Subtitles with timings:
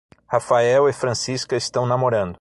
[0.31, 2.29] Rafael e Francisca estão namorando.